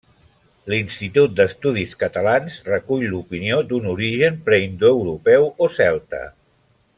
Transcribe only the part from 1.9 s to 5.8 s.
Catalans recull l'opinió d'un origen preindoeuropeu o